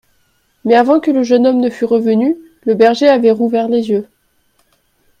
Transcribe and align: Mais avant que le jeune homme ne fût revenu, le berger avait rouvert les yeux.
Mais 0.65 0.73
avant 0.73 0.99
que 0.99 1.11
le 1.11 1.21
jeune 1.21 1.45
homme 1.45 1.59
ne 1.59 1.69
fût 1.69 1.85
revenu, 1.85 2.35
le 2.63 2.73
berger 2.73 3.07
avait 3.07 3.29
rouvert 3.29 3.67
les 3.69 3.91
yeux. 3.91 4.07